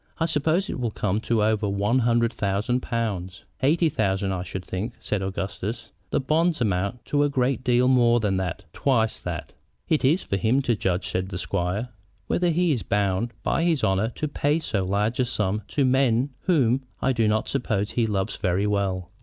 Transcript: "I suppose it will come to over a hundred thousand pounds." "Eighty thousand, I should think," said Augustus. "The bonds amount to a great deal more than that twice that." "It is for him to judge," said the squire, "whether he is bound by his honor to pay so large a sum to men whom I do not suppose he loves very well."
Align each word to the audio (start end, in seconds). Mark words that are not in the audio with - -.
"I 0.17 0.25
suppose 0.25 0.67
it 0.67 0.79
will 0.79 0.89
come 0.89 1.19
to 1.21 1.43
over 1.43 1.67
a 1.67 1.93
hundred 1.99 2.33
thousand 2.33 2.79
pounds." 2.81 3.45
"Eighty 3.61 3.87
thousand, 3.87 4.31
I 4.31 4.41
should 4.41 4.65
think," 4.65 4.95
said 4.99 5.21
Augustus. 5.21 5.91
"The 6.09 6.19
bonds 6.19 6.59
amount 6.59 7.05
to 7.05 7.21
a 7.21 7.29
great 7.29 7.63
deal 7.63 7.87
more 7.87 8.19
than 8.19 8.37
that 8.37 8.63
twice 8.73 9.19
that." 9.19 9.53
"It 9.87 10.03
is 10.03 10.23
for 10.23 10.37
him 10.37 10.63
to 10.63 10.75
judge," 10.75 11.07
said 11.07 11.29
the 11.29 11.37
squire, 11.37 11.89
"whether 12.25 12.49
he 12.49 12.71
is 12.71 12.81
bound 12.81 13.31
by 13.43 13.63
his 13.63 13.83
honor 13.83 14.09
to 14.15 14.27
pay 14.27 14.57
so 14.57 14.83
large 14.85 15.19
a 15.19 15.25
sum 15.25 15.61
to 15.67 15.85
men 15.85 16.31
whom 16.45 16.81
I 16.99 17.13
do 17.13 17.27
not 17.27 17.47
suppose 17.47 17.91
he 17.91 18.07
loves 18.07 18.37
very 18.37 18.65
well." 18.65 19.11